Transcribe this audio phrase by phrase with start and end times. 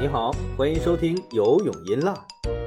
[0.00, 2.16] 你好，欢迎收听游泳音浪，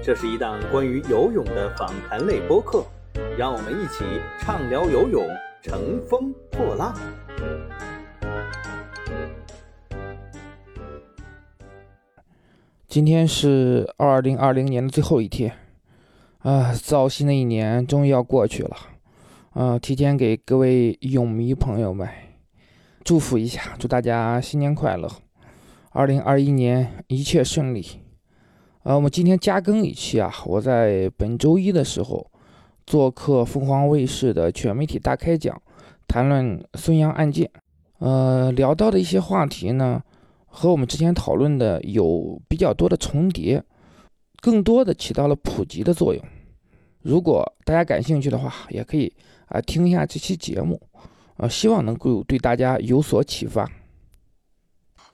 [0.03, 2.85] 这是一档关于游泳的访谈类播客，
[3.35, 4.03] 让我们一起
[4.39, 5.27] 畅聊游泳，
[5.59, 6.95] 乘风破浪。
[12.87, 15.57] 今天是二零二零年的最后一天，
[16.37, 18.77] 啊，糟心的一年终于要过去了，
[19.53, 22.07] 啊，提前给各位泳迷朋友们
[23.03, 25.09] 祝福一下，祝大家新年快乐，
[25.95, 27.85] 二零二一年一切顺利。
[28.81, 32.25] 呃，我们今天加更一期啊，我在本周一的时候
[32.87, 35.61] 做客凤凰卫视的全媒体大开讲，
[36.07, 37.47] 谈论孙杨案件，
[37.99, 40.01] 呃，聊到的一些话题呢。
[40.47, 43.63] 和我们之前讨论的有比较多的重叠，
[44.41, 46.23] 更多的起到了普及的作用。
[47.01, 49.13] 如果大家感兴趣的话，也可以
[49.45, 50.79] 啊听一下这期节目，
[51.37, 53.69] 啊希望能够对大家有所启发。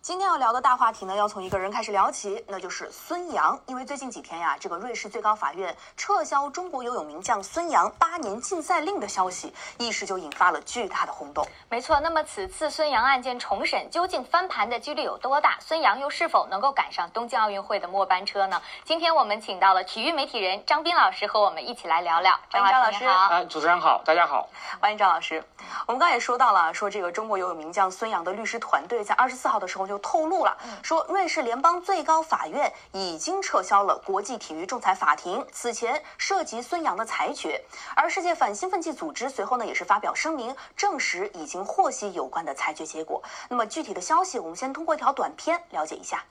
[0.09, 3.55] 今天要聊的大话题呢，要从一个人开始聊起，那就是孙杨。
[3.67, 11.45] 因为最近几天呀，这个瑞士最高法院撤销中国游泳名将孙杨八年禁赛令的消息，一时就引发了巨大的轰动。
[11.69, 15.59] 没错，那么此次孙杨案件重审，究竟翻盘的几率有多大？
[15.59, 18.59] 孙杨又是否能够赶上东京奥运会的末班车呢？
[18.83, 22.35] 今天我们请到了体育媒体人张斌老师和我们一起来聊聊。
[22.49, 23.27] 欢迎张老师，好。
[23.29, 24.49] 哎，主持人好，大家好。
[24.81, 25.43] 欢迎张老师。
[25.85, 30.57] 我们刚才也说到了，说这个中国游泳名将孙杨的律师团队在二十四号的时候就透露了。
[30.83, 37.63] 说，瑞士联邦最高法院已经撤销了国际体育仲裁法庭此前涉及孙杨的裁决，
[37.95, 43.21] 而世界反兴奋剂组织随后呢也是发表声明，证实已经获悉有关的裁决结果。
[43.49, 46.23] 那么具体的消息，我们先通过一条短片了解一下。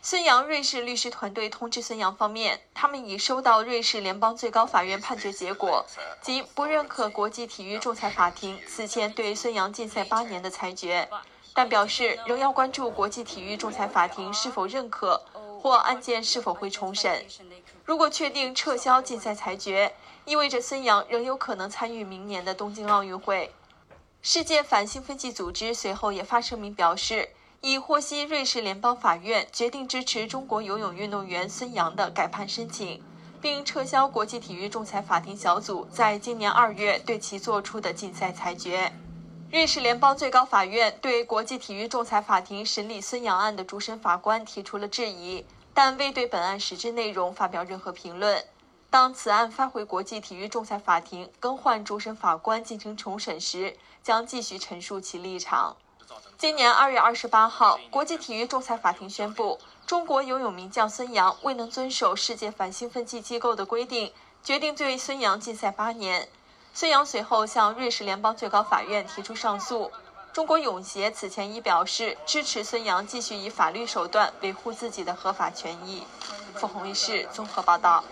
[0.00, 5.84] 孙杨瑞士律师团队通知孙杨方面，他们已收到瑞士联邦最高法院判决结果，
[6.22, 11.08] 即不认可国际体育仲裁法庭此前对孙杨禁赛八年的裁决。
[11.58, 15.20] 但表示仍要关注国际体育仲裁法庭是否认可
[15.60, 17.26] 或案件是否会重审。
[17.84, 19.92] 如果确定撤销禁赛裁决，
[20.24, 23.52] 意味着孙杨仍有可能参与明年的东京奥运会。
[24.22, 27.30] 世界反兴奋剂组织随后也发声明表示，
[27.60, 33.02] 已获悉瑞士联邦法院决定支持中国游泳运动员孙杨的改判申请，
[33.40, 38.92] 并撤销国际体育仲裁法庭小组在今年二月对其作出的禁赛裁决。
[39.50, 48.44] 瑞士联邦最高法院对国际体育仲裁法庭审理孙杨案的主审法官提出了质疑，但未对本案实质内容发表任何评论。
[48.90, 55.78] 当此案发回国际体育仲裁法庭更换主审法官进行重审时，将继续陈述其立场。
[56.36, 64.12] 今年二月二十八号，国际体育仲裁法庭宣布，中国游泳名将孙杨未能遵守世界反兴奋剂机构的规定，
[64.44, 66.28] 决定对孙杨禁赛八年。
[66.78, 69.90] 孙杨随后向瑞士联邦最高法院提出上诉。
[70.32, 76.04] 中国泳协此前已表示支持孙杨继续以法律手段维护自己的合法权益。
[76.54, 78.04] 凤凰卫视综合报道。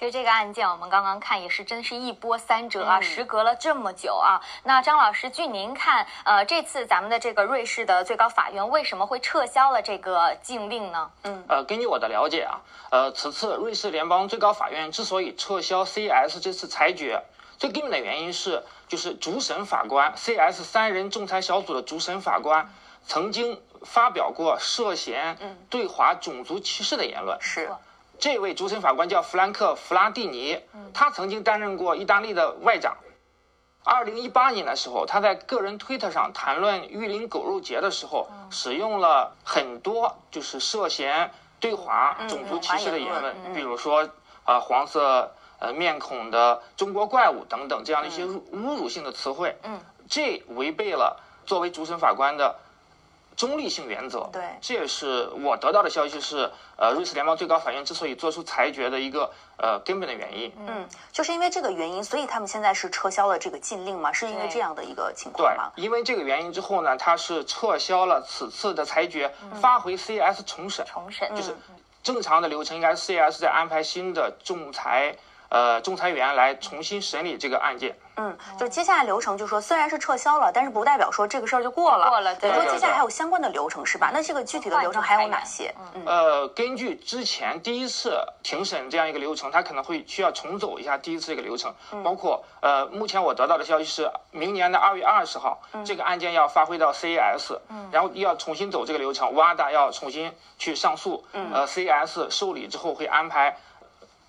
[0.00, 4.40] 其实这个案件我们刚刚看也是真是一波三折啊，时隔了这么久啊。
[4.64, 11.10] 那张老师，据您看，呃，这次咱们的这个瑞士的最高法院为什么会撤销了这个禁令呢？
[11.24, 17.22] 嗯，呃，根据我的了解啊，呃，此次瑞士联邦最高法院之所以撤销 CS 这次裁决，
[17.58, 22.72] 最根本的原因是，就是主审法官 CS 三人仲裁小组的主审法官
[23.04, 25.36] 曾经发表过涉嫌
[25.68, 27.36] 对华种族歧视的言论。
[27.38, 27.70] 是。
[28.20, 30.60] 这位主审法官叫弗兰克·弗拉蒂尼，
[30.92, 32.98] 他曾经担任过意大利的外长。
[33.82, 44.06] 二零一八年的时候，他在个人推特上谈论玉林狗肉节的时候，使用了很多就是涉嫌对华种族歧视的言论，比如说
[44.44, 49.56] 啊黄色呃面孔的中国怪物等等这样的一些侮辱性的词汇。
[49.62, 52.54] 嗯，这违背了作为主审法官的。
[53.40, 60.52] 中立性原则，对，这也是我得到的消息是，呃，瑞士联邦最高法院之所以做出裁决的一个呃根本的原因。
[60.58, 64.12] 嗯，就是因为这个原因，所以他们现在是撤销了这个禁令吗？
[64.12, 65.72] 是因为这样的一个情况吗？
[65.74, 70.84] 对，因为这个原因之后呢，他是撤销了此次的裁决，发回 CS 重审。
[70.84, 71.56] 重审就是
[72.02, 75.16] 正常的流程，应该是 CS 在安排新的仲裁。
[75.50, 77.96] 呃，仲裁员来重新审理这个案件。
[78.16, 82.08] 嗯，就接下来流程，就说虽然是撤销了，但是不代表说这个事儿就过了。
[82.08, 82.52] 过了，对。
[82.52, 84.10] 说接下来还有相关的流程是吧？
[84.12, 85.74] 那这个具体的流程还有哪些？
[85.94, 91.74] 嗯呃，根据之前第一次庭审这样一个流程，他可能会需要重走一下第一次这个流程。
[91.92, 97.58] 嗯包括呃，目前我得到的消息是，明年的二月二十号，这个案件要发挥到 CAS，
[97.90, 101.24] 然后要重新走这个流程，WADA 要重新去上诉。
[101.32, 103.56] 呃，CAS 受理之后会安排。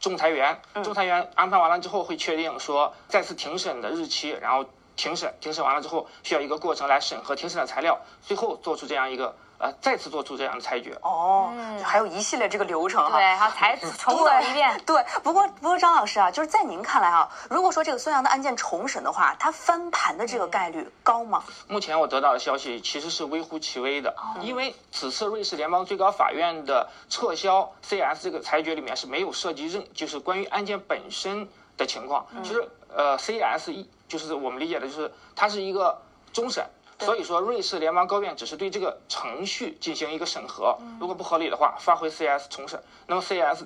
[0.02, 4.66] 仲裁员，仲裁员安排完了之后会确定说再次庭审的日期，然后
[4.96, 10.98] 庭审，庭审完了之后需要一个过程来审核庭审的材料，最后做出这样一个呃再次做出这样的裁决。
[11.02, 11.54] 哦，
[11.84, 13.18] 还有一系列这个流程哈。
[13.18, 14.78] 对，还要才重走一遍。
[14.86, 21.44] 对，不过不过张老师啊，就是在您看来啊，如果说这个孙杨的案件重审的话，他翻盘的这个概率高吗？
[21.68, 31.48] 目前我得到的消息其实是微乎其微的，因为此次瑞士联邦最高法院的撤销 CS 这个裁决里面是没有涉及任，就是关于案件本身
[31.78, 32.26] 的情况。
[32.44, 36.02] 其实呃，CS 一就是我们理解的就是它是一个
[36.34, 36.66] 终审。
[37.02, 42.82] 所以说，瑞士联邦高院只是对这个程序进行一个审核，如果不合理的话，发回 CS 重审。
[43.08, 43.64] 那么 CS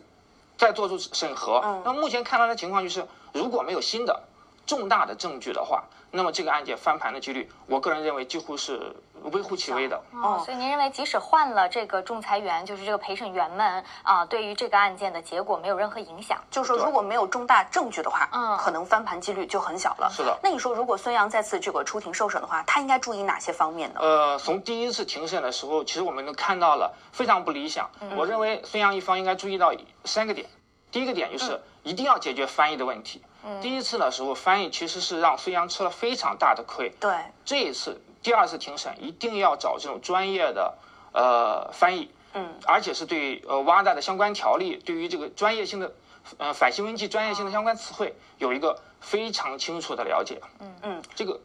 [0.57, 1.59] 再做出审核。
[1.83, 4.23] 那么目前看来的情况就是，如果没有新的
[4.65, 8.95] 重大的证据的话，那么这个案件翻盘的几率，我个人认为几乎是
[9.31, 10.01] 微乎其微的。
[10.13, 16.39] 哦，所以您认为，即使换了这个仲裁员，就是这个陪审员们啊，对于这个案件的结果没有任何影响？
[16.49, 20.09] 就是说，如果没有重大证据的话，嗯可能翻盘几率就很小了。
[20.11, 23.99] 是的那你说，如果孙杨再次这个出庭受审的话，他应该注意哪些方面呢？
[24.01, 27.89] 呃，从第一次庭审的时候，其实我们能看到了非常不理想。
[28.15, 29.71] 我认为孙杨一方应该注意到
[30.05, 30.47] 三个点。
[30.91, 33.21] 第一个点就是一定要解决翻译的问题。
[33.61, 36.89] 第一次的时候，翻译其实是让孙杨吃了非常大的亏。
[36.99, 37.13] 对，
[37.43, 40.73] 这一次第二次庭审一定要找这种专业的
[41.13, 45.93] 呃翻译，嗯，而且是对呃 WADA 的相关条例，对于这个专业性的
[46.37, 50.41] 呃反兴奋剂专业性的相关词汇有一个非常清楚的了解。
[50.59, 51.39] 嗯嗯，这个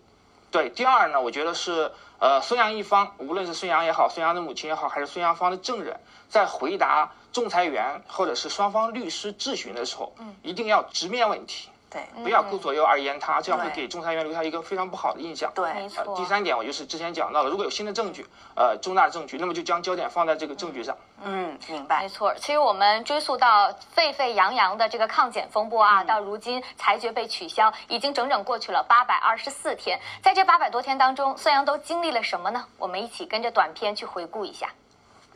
[0.50, 0.70] 对。
[0.70, 6.00] 第二呢，我觉得是呃孙杨一方，无论是孙杨也好，孙杨的母亲也好，还是孙杨方的证人，
[6.30, 11.68] 在回答仲裁员或者是双方律师质询的时候，嗯，一定要直面问题。
[11.90, 15.50] 对不要顾左右而言他，这样会对给仲裁员留下一个非常不好的印象。
[15.54, 20.96] 对没错呃第三点，我就是之前讲到了，如果有新的证据，呃，重大证据，那么就将焦点放在这个证据上。
[21.22, 22.08] 嗯，明白没。
[22.08, 29.98] 错，其实我们追溯到沸沸扬扬的这个抗检风波啊，到如今裁决被取消，已经整整过去了八百二十四天。
[30.22, 32.64] 在这八百多天当中，孙杨都经历了什么呢？
[32.78, 34.68] 我们一起跟着短片去回顾一下。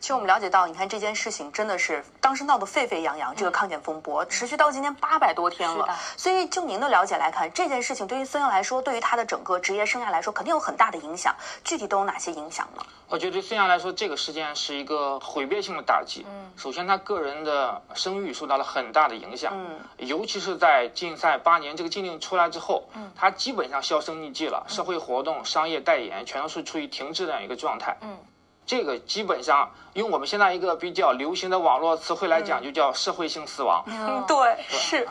[0.05, 5.99] 其实我们了解到，你看这件事情真的是当时闹得沸沸扬扬，这个抗检风波持续到今天八百多天了。
[6.15, 11.35] 所以就您的了解来看，这件事情对于孙杨来说，对于他的整个职业生涯来说，肯定有很大的影响。
[11.65, 12.85] 具体都有哪些影响呢？
[13.09, 16.27] 我觉得对孙杨来说，这个事件是一个毁灭性的打击。
[16.29, 19.55] 嗯，首先他个人的声誉受到了很大的影响。
[19.57, 27.97] 嗯，尤其是在禁赛八年这个禁令出来之后，嗯，他基本上销声匿迹了，社会活动、商业代言全都是处于停滞的这样一个状态。
[28.03, 28.19] 嗯。
[28.67, 33.83] 这个基本上用我们现在一个比较流行的网络词汇来讲，就叫社会性死亡。
[33.87, 35.07] 嗯，对，是，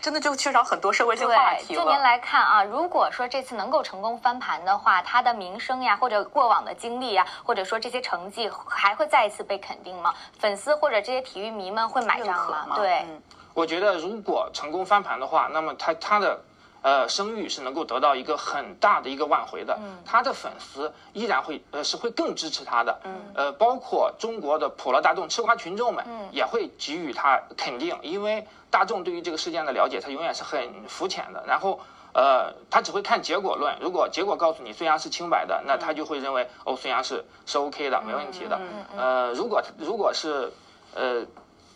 [0.00, 1.98] 真的就缺少很多社会性话对，题就您。
[2.00, 10.12] 来看啊，如果说这次能够成功翻盘的话，他的名声呀，或者过往的经历呀，或者说这些成绩，还会再一次被肯定吗？
[10.38, 12.66] 粉丝或者这些体育迷们会买账吗？
[12.68, 12.76] 吗？
[12.76, 13.22] 对，嗯
[13.54, 16.38] 我觉得如果成功翻盘的话，那么他他的
[16.84, 23.00] 呃声誉是能够得到一个很大的一个挽回的，他的粉丝依然会呃是会更支持他的，
[23.34, 31.80] 呃包括中国的普罗大众吃瓜群众们也会给予他肯定，因为大众对于这个事件的了解，他永远是很肤浅的，然后。
[32.16, 33.76] 呃，他只会看结果论。
[33.80, 38.56] 如果结果告诉你孙杨是清白的，那他就会认为哦，孙杨是是 OK 的，没问题的。
[38.96, 40.52] 呃，如果如果是
[40.94, 41.26] 呃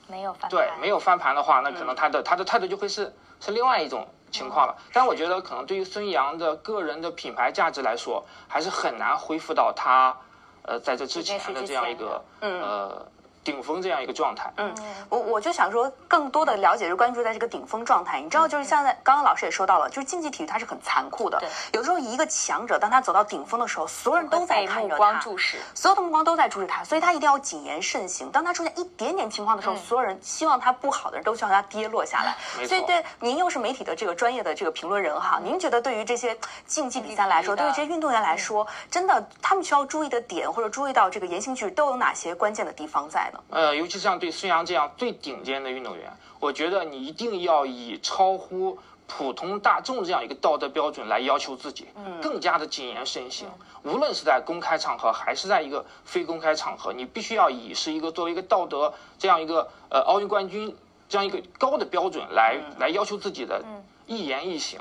[0.06, 0.50] 没有翻盘。
[0.50, 4.76] 对，没有翻盘的话，那可嗯能他的、他的态度就会是是另外一种情况了。
[4.92, 10.16] 但我觉得可能对于孙杨的个人的品牌价值来说，还是很难恢复到他
[10.62, 13.06] 呃在这之前的这样一个呃
[13.48, 14.52] 顶峰这样一个状态。
[14.58, 14.74] 嗯，
[15.08, 18.20] 我我就想说，更多的了解是关注在这个顶峰状态。
[18.20, 21.48] 你知道，就是像在刚刚老师也说到了，就是竞技体育它是很残酷的对。
[21.72, 24.96] 有的时候一个强者，当他走到顶峰的时候，所有人都在看着他。
[24.98, 25.56] 光注视。
[25.74, 28.30] 所有的目光都在注视他，所以他一定要谨言慎行。
[28.30, 32.36] 当他出现一点点情况的时候，所有人希望他不好的人都希望他跌落下来。
[32.58, 36.36] 没错所以对您又是媒体的这个专业的这个评论人哈，您觉得对于这些
[36.66, 43.37] 竞技比赛来说，对于这些运动员来说，真的他们需要注意的点或者注意到这个言行举止都有哪些关键的地方在呢？
[43.50, 51.86] 呃，尤其像对孙杨这样最顶尖的运动员，我觉得你一定要以超乎普通大众这样一个道德标准来要求自己，
[52.20, 53.48] 更加的谨言慎行。
[53.84, 60.76] 无论是在公开场合还是在一个非公开场合，你必须要以是一个作为一个道德这样一个呃奥运冠军
[61.08, 63.64] 这样一个高的标准来、来要求自己的
[64.06, 64.80] 一言一行，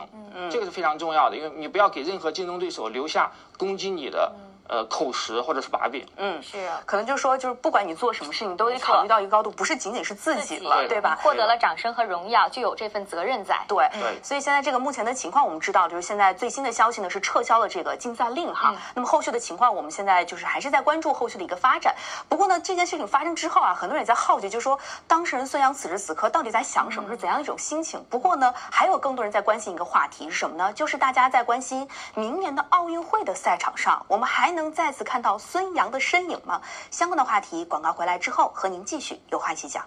[0.49, 4.33] 这个是非常重要的，因为你不要给任何竞争对手留下攻击你的、
[4.69, 6.05] 呃口实或者是把柄。
[6.17, 11.17] 嗯，是啊可能就是说，就是不管你做什么事情，都得考虑到一个高度，不是仅仅是自己了，对吧？
[11.21, 13.59] 获得了掌声和荣耀，就有这份责任在。
[13.67, 18.73] 对，对所以现在这个目前的情况，我们知道，就是现在最新的消息呢是撤销了这个禁赛令哈。
[18.93, 21.95] 那么后续的情况，我们现在就是还是在关注后续的一个发展。
[22.29, 28.03] 不过呢，这件事情发生之后啊，很多人也在好奇，就是说当事人孙杨此时此刻到底在想什么，是怎样一种心情？
[28.09, 30.73] 不过呢，还有更多人在关心一个话题是什么呢？
[30.73, 36.59] 就是大家在关心明年的奥运会的赛场上，我们还能再次看到孙杨的身影吗？
[36.89, 39.85] 相关的话题，广告回来之后和您继续有话一起讲。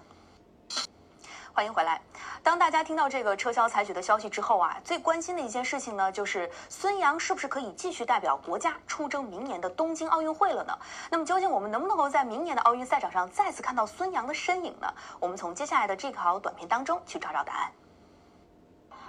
[1.53, 2.01] 欢迎回来。
[2.43, 10.73] 当大家听到这个撤销采取的消息之后啊，最关心的一件事情呢，就是孙杨是不是可以继续代表国家出征明年的东京奥运会了呢？
[11.11, 14.87] 那么究竟我们能不能够在明年的奥运赛场上再次看到孙杨的身影呢？
[15.19, 17.73] 我们从接下来的这条短片当中去找找答案。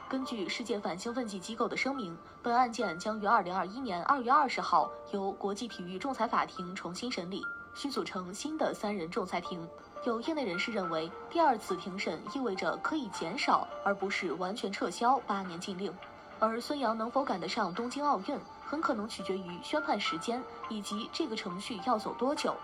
[0.09, 7.43] 根据世界反兴奋剂机构的声明，本案件将于二零二一年二月二十号由国际体育仲裁法庭重新审理，
[7.75, 9.67] 需组成新的三人仲裁庭。
[10.05, 15.93] 有业内人士认为，第二次庭审意味着可以减少而不是完全撤销八年禁令，
[16.39, 22.55] 而孙杨能否赶得上东京奥运，很可能取决于宣判时间以及这个程序要走多久。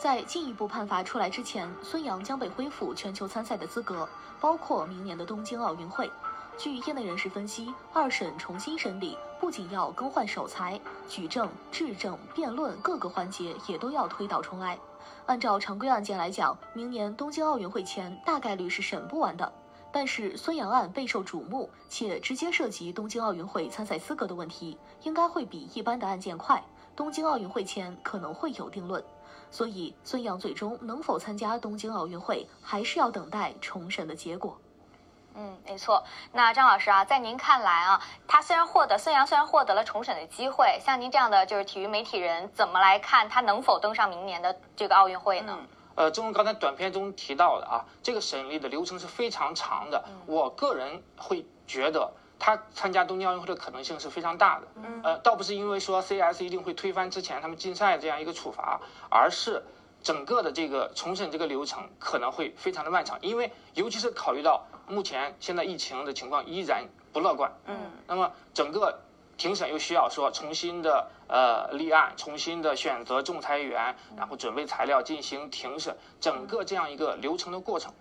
[0.00, 4.08] 在进一步判罚出来之前，孙杨将被恢复全球参赛的资格，
[4.40, 6.10] 包括明年的东京奥运会。
[6.58, 14.78] 据业内人士分析，二审重新审理不仅要更换首裁，举证、质证、辩论各个环节也都要推倒重来。
[15.26, 19.52] 按照常规案件来讲，明年东京奥运会前大概率是审不完的。
[19.92, 26.62] 但是孙杨案备受瞩目，且直接涉及东京奥运会参赛资格的问题，应该会比一般的案件快。
[26.94, 29.02] 东京奥运会前可能会有定论，
[29.50, 34.58] 所以孙杨最终能否参加东京奥运会，还是要等待重审的结果。
[35.36, 36.02] 嗯，没错。
[36.32, 45.58] 那张老师啊，在您看来啊，他虽然获得孙杨虽然获得了重审的机会，像您这样的就是体育媒体人，怎么来看他能否登上明年的这个奥运会呢？
[45.94, 50.04] 呃，正如刚才短片中提到的啊，这个审理的流程是非常长的。
[50.26, 54.66] 我个人会觉得他参加东京奥运会的可能性是非常大的。
[54.76, 58.78] 嗯，呃，倒不是因为说 CS 一定会推翻之前他们禁赛这样一个处罚，
[59.10, 59.64] 而是
[60.06, 64.64] 整个的这个重审这个流程可能会非常的漫长，因为尤其是考虑到。
[64.88, 69.00] 目前现在疫情的情况依然不乐观，嗯，那么整个
[69.36, 77.92] 庭审又需要说重新的呃立案，重新的选择仲裁员，然后准备材料进行庭审，整个这样一个流程的过程。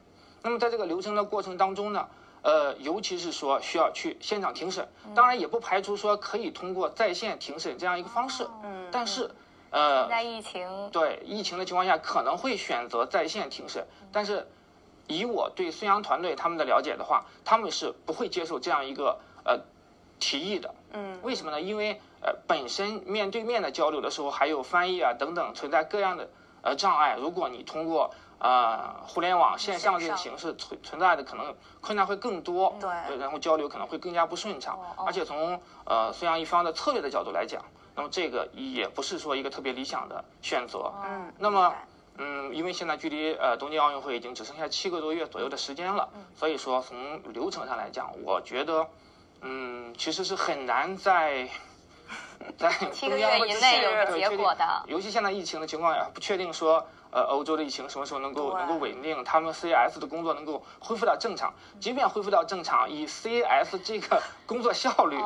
[0.44, 2.08] 那么在这个流程的过程当中呢，
[2.44, 9.32] 呃，尤其是说需要去现场庭审，当然也不排除说可以通过在线庭审这样一个方式，嗯，但是
[9.72, 14.48] 呃，在疫情对疫情的情况下可能会选择在线庭审，但是。
[15.08, 19.60] 以我对孙杨团队他们的了解的话，他们是不会接受这样一个呃
[20.20, 20.74] 提议的。
[20.94, 21.62] 嗯，为什么呢？
[21.62, 26.28] 因为呃本身面对面的交流的时候，还有翻译啊等等存在各样的
[26.64, 27.16] 呃障碍。
[27.20, 32.76] 如果你通过呃互联网线上这种形式存存在的可能困难会更多。
[32.82, 34.80] 对，然后交流可能会更加不顺畅。
[35.06, 37.64] 而且从呃孙杨一方的策略的角度来讲，
[37.96, 40.92] 那么这个也不是说一个特别理想的选择。
[41.04, 41.74] 嗯，那么。
[42.18, 48.88] 嗯，因为现在距离呃东京奥运会已经只剩下七个多月左右的时间了，所以说从流程上来讲，我觉得，
[49.42, 51.46] 嗯，其实是很难在
[52.58, 54.66] 在 七个月以内有结果的。
[54.88, 61.54] 尤其现在疫情的情况也不确定，说呃欧洲的疫情什么时候能够能够稳定，他们 CAS 的工作能够恢复到正常。
[61.82, 65.18] 即便恢复到正常，以 CAS 这个工作效率，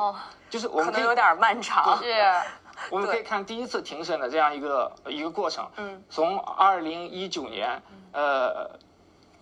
[0.50, 1.96] 就是我们可能有点漫长。
[2.02, 2.12] 是。
[2.88, 7.82] 我们可以看第一次庭审的这样一个一个过程，嗯，从二零一九年，
[8.12, 8.70] 呃，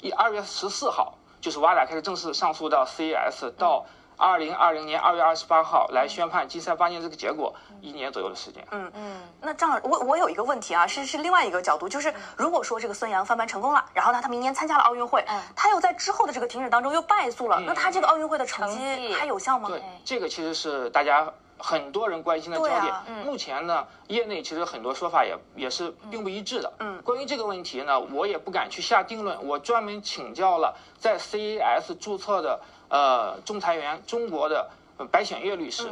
[0.01, 8.67] 一二月十四号，就是瓦达开始正式上诉到 CES，到二零二零年二月二十八号来宣判金赛八年这个结果，一年左右的时间。
[8.73, 9.23] 嗯嗯。
[9.41, 19.69] 那张老师，我我有一个问题啊，是是另外一个角度，就是如果说这个孙杨翻盘成功了，然后呢，他明年参加了奥运会，他又在之后的这个庭审当中又败诉了，那他这个奥运会的成绩还有效吗？
[19.69, 21.33] 对，这个其实是大家。
[21.59, 26.73] 很多人关心的焦点，目前呢，业内其实很多说法也也是并不一致的。
[26.79, 29.45] 嗯，关于这个问题呢，我也不敢去下定论。
[29.47, 34.71] 我专门请教了在 CAS 注册的呃仲裁员，中国的
[35.11, 35.91] 白显月律师，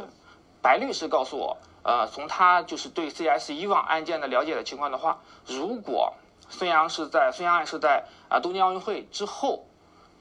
[0.61, 6.13] 白律师告诉我，呃，从他就是对 CAS 以往案件的了解的情况的话，如果
[6.49, 9.65] 孙杨是在孙杨案是在啊东京奥运会之后，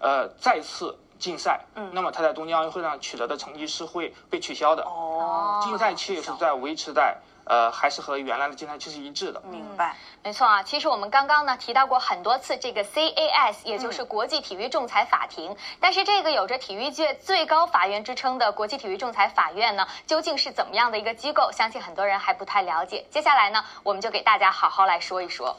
[0.01, 0.97] 呃再次。
[1.19, 4.83] 竞赛，嗯，那么他在东京奥运会上取得的成绩是会被取消的。
[4.85, 9.41] 哦，竞赛期是在维持在，呃，还是和原来的竞赛期是一致的。
[9.43, 10.63] 明白，没错啊。
[10.63, 15.57] 其实我们刚刚呢提到过很多次这个 CAS，也就是国际体育仲裁法庭。
[15.81, 21.51] 但是这个有着体育界最高法院之称的国际体育仲裁法院呢，究竟是怎么样的一个机构？
[21.53, 23.05] 相信很多人还不太了解。
[23.11, 25.57] 接下来呢，我们就给大家好好来说一说。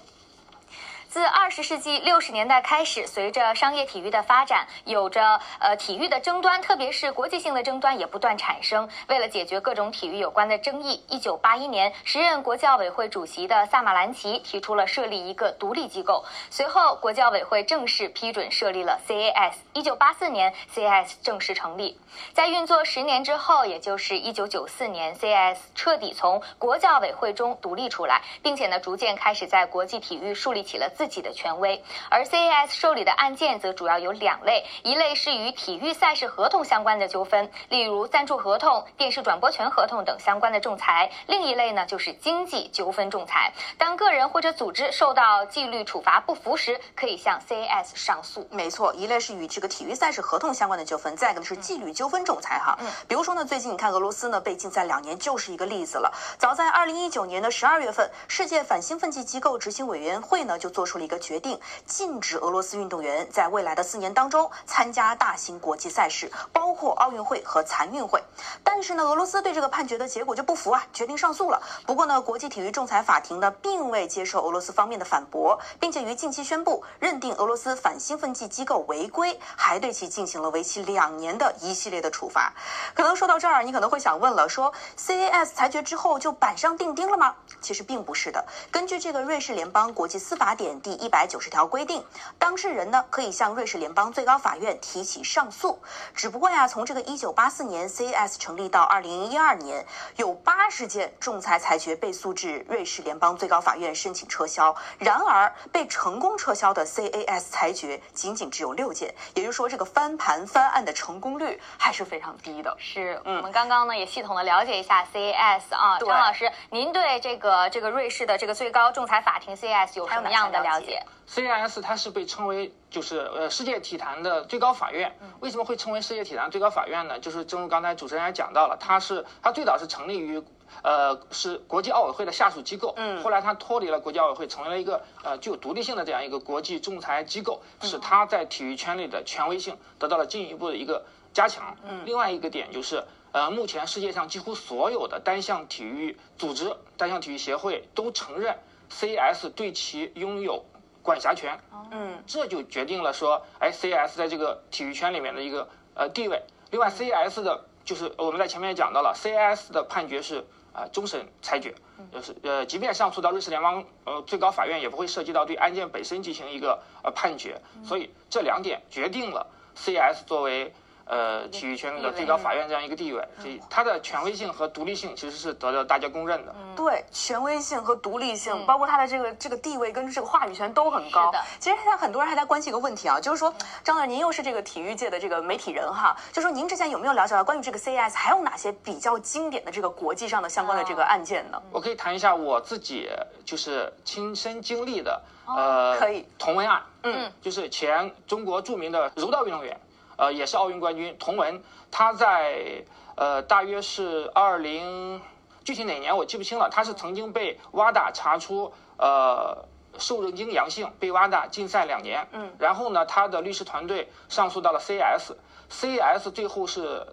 [1.09, 8.87] 自二十世纪六十年代开始，随着商业体育的发展，有着呃体育的争端，特别是国际性的争端也不断产生。
[9.07, 16.25] 为了解决各种体育有关的争议，一九八一年，时任国际奥委会主席的萨马兰奇提出了设立一个独立机构。
[16.49, 19.53] 随后，国际奥委会正式批准设立了 CAS。
[19.73, 21.97] 一九八四年，CAS 正式成立。
[22.33, 31.81] 在运作十年之后，也就是一九九四年，CAS 彻底从国际奥委会中独立出来，并且呢，逐渐开始在国际体育树立起了自己的权威。
[32.09, 43.53] 而 CAS 受理的案件则主要有两类，一类是与体育赛事合同相关的纠纷，例如赞助合同、电视转播权合同等相关的仲裁；另一类呢，就是经济纠纷仲裁。
[43.77, 48.47] 当个人或者组织受到纪律处罚不服时，可以向 CAS 上诉。
[48.49, 52.75] 没错，一类是与这个体育赛事合同相关的纠纷，再一个呢是纪律纠纷仲裁哈。
[52.79, 56.11] 嗯，比如说呢，最近你看俄罗斯呢被禁赛两年就是一个例子了。
[56.39, 68.23] 早在二零一九年的十二月份，世界反兴奋剂机构执行委员会呢就做出了一个决定，禁止俄罗斯运动员在未来的四年当中参加大型国际赛事，包括奥运会和残运会。
[68.63, 71.61] 但是呢，俄罗斯对这个判决的结果就不服啊，决定上诉了。
[71.85, 82.53] 不过呢，国际体育仲裁法庭呢并未接受俄罗斯方面的反驳，并且于近期宣布认定俄罗斯反兴奋剂机构违规，还对其进行了为期两年的一系列的处罚。
[82.93, 87.35] 可能说到这儿，你可能会想问了，说 CAS 裁决之后就板上钉钉了吗？
[87.59, 88.45] 其实并不是的。
[88.71, 92.03] 根据这个瑞士联邦国际司法典第一百九十条规定，
[92.37, 95.79] 当事人呢可以向瑞士联邦最高法院提起上诉。
[96.13, 104.75] 只不过呀，从这个一九八四年 CAS 成立到二零一二年，有八十件仲裁裁决被诉至瑞士联邦最高法院申请撤销。
[104.97, 112.75] 然而，被成功撤销的 CAS 裁决仅仅只有六件，也就是说，这个翻盘翻案的成功率还是非常低的。
[112.79, 127.17] 是我们刚刚呢也系统的了解一下 CAS 啊，张老师，您对这个这个瑞士的这个最高仲裁法庭 CAS 有什么样的了解？CAS 它是被称为就是呃世界体坛的最高法院，为什么会称为世界体坛最高法院呢？
[127.19, 130.43] 就是正如刚才主持人也讲到了，它是它最早是成立于。
[130.83, 132.93] 呃，是国际奥委会的下属机构。
[132.97, 141.75] 嗯，后来它脱离了国际奥委会，成为了一个呃具有独立性的这样一个国际仲裁机构，使它在体育圈内的权威性得到了进一步的一个加强。
[141.87, 148.53] 嗯，另外一个点就是，呃，目前世界上几乎所有的单项体育组织、单项体育协会都承认
[148.89, 150.63] CAS 对其拥有
[151.01, 151.59] 管辖权。
[151.91, 156.41] 嗯，这就决定了说，哎，CAS 在这个体育圈里面的一个呃地位。
[156.71, 160.45] 另外，CAS 的就是我们在前面也讲到了，CAS 的判决是。
[160.73, 161.73] 啊，终审裁决，
[162.13, 170.71] 就是呃，即便上诉到瑞士联邦呃最高法院，也不会涉及到对案件本身进行一个呃判决，所以这两点决定了 CS 作为。
[171.07, 176.53] 呃，体育圈的最高法院这样一个地位，这它的权威性和独立性其实是得到大家公认的。
[176.75, 181.31] 对，权威性和独立性，包括它的这个这个地位跟这个话语权都很高。
[181.59, 191.61] 其实现在很多人还在关心一个问题啊，就是说，张导，您又是这个体育界的这个媒体人哈，就说您之前有没有了解到关于这个 CAS 还有哪些比较经典的这个国际上的相关的这个案件呢？
[191.71, 193.09] 我可以谈一下我自己
[193.45, 196.25] 就是亲身经历的，呃，可以。
[196.37, 199.79] 同文案，嗯，就是前中国著名的柔道运动员。
[200.17, 202.83] 呃，也是奥运冠军童文，他在
[203.15, 205.21] 呃，大约是二零，
[205.63, 206.69] 具体哪年我记不清了。
[206.69, 209.65] 他是曾经被 WADA 查出呃
[209.97, 212.27] 瘦肉精阳性，被 WADA 禁赛两年。
[212.31, 212.51] 嗯。
[212.59, 217.07] 然后呢，他的律师团队上诉到了 CS，CS 最后是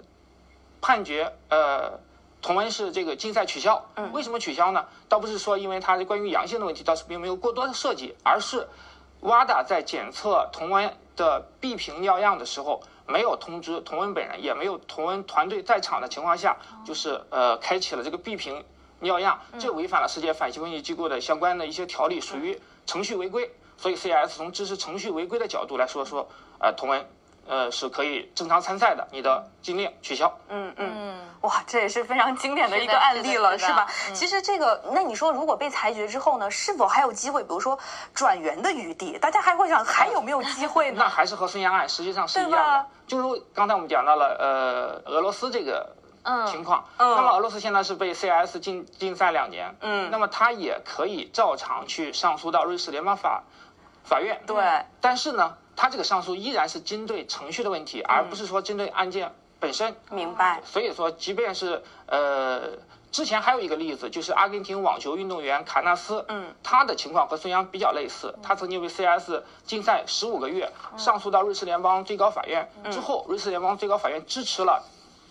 [0.82, 1.98] 判决呃，
[2.42, 3.82] 童文是这个禁赛取消。
[3.96, 4.12] 嗯。
[4.12, 4.86] 为什么取消呢？
[5.08, 8.68] 倒不是说因为他关于阳性的问题，倒是并没有过多的涉及，而是
[9.22, 12.82] WADA 在检测童文的 B 瓶尿样的时候。
[13.06, 18.64] 没有通知童文本人，也没有童文团队在场的情况下，就是呃，开启了这个闭屏
[19.00, 23.50] 尿样，这违反了世界反兴奋剂机构的相关的一些条例，属于程序违规。
[23.76, 27.06] 所以 CS 从支持程序违规的角度来说，说呃，童文。
[27.46, 30.32] 呃，是可以正常参赛的，你的禁令取消。
[30.48, 33.86] 嗯嗯，哇，这也是非常经典的一个案例了，是吧？
[34.14, 37.42] 其实这个，那你说如果被裁决之后呢，是否还有机会？
[37.42, 37.78] 比如说
[38.14, 39.18] 转员的余地？
[39.18, 41.02] 大家还会想还有没有机会呢？
[41.04, 42.86] 那还是和孙杨案实际上是一样的。
[43.06, 45.94] 就如刚才我们讲到了，呃，俄罗斯这个
[46.46, 53.42] 情况，那么俄罗斯现在是被 CS 禁禁赛两年，嗯，那么他也可以照常去上诉到瑞士联邦法
[54.02, 54.40] 法院。
[54.46, 55.58] 对，但是呢？
[55.76, 59.94] 他这个上诉依然是针对程序的问题，而不是说针对案件本身。
[60.10, 60.60] 明白。
[60.64, 62.70] 所以说，即便是呃，
[63.10, 74.82] 之前还有一个例子，就是阿根廷网球运动员卡纳斯，嗯，他的情况和孙杨比较类似，他曾经为 CS 禁赛十五个月，上诉到瑞士联邦最高法院之后，瑞士联邦最高法院支持了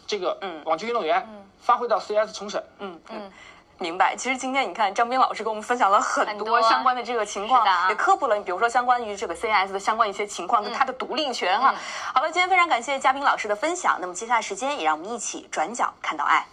[0.07, 1.27] 这个网球运动员
[1.59, 2.63] 发挥到 CS 重审。
[2.79, 3.31] 嗯嗯。
[3.79, 4.15] 明白。
[4.15, 11.71] 其实今天你看，张斌老师跟我们分享了很多相关的这个情况，也科普了，比如说相关于这个 CNS 的相关一些情况跟它的独立权哈。
[11.71, 11.77] 嗯
[12.13, 13.97] 好了，今天非常感谢嘉宾老师的分享。
[13.99, 16.45] 那么接下来时间，也让我们一起转角看到爱。